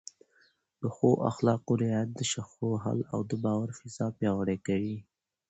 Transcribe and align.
د 0.81 0.83
ښو 0.95 1.09
اخلاقو 1.29 1.71
رعایت 1.83 2.09
د 2.15 2.21
شخړو 2.31 2.71
حل 2.83 2.99
او 3.13 3.19
د 3.29 3.31
باور 3.43 3.69
فضا 3.79 4.07
پیاوړې 4.17 4.57
کوي. 4.67 4.97